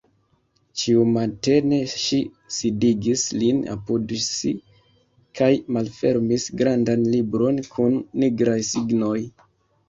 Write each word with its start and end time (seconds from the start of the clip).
Ĉiumatene 0.83 1.81
ŝi 2.03 2.17
sidigis 2.55 3.25
lin 3.41 3.59
apud 3.73 4.13
si 4.29 4.53
kaj 5.41 5.51
malfermis 5.77 6.47
grandan 6.63 7.05
libron 7.13 7.61
kun 7.69 8.01
nigraj 8.25 8.59
signoj. 8.73 9.17